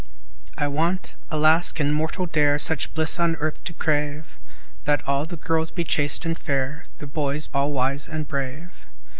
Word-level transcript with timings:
I 0.57 0.67
want 0.67 1.13
(alas! 1.29 1.71
can 1.71 1.91
mortal 1.91 2.25
dare 2.25 2.57
Such 2.57 2.91
bliss 2.95 3.19
on 3.19 3.35
earth 3.35 3.63
to 3.65 3.71
crave?) 3.73 4.39
That 4.85 5.07
all 5.07 5.27
the 5.27 5.37
girls 5.37 5.69
be 5.69 5.83
chaste 5.83 6.25
and 6.25 6.35
fair, 6.35 6.85
The 6.97 7.05
boys 7.05 7.49
all 7.53 7.71
wise 7.71 8.09
and 8.09 8.27
brave. 8.27 8.87